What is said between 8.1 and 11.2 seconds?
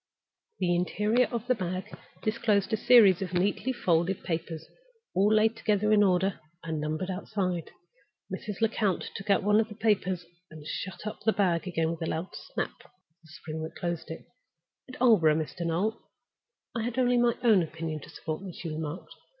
Mrs. Lecount took out one of the papers, and shut up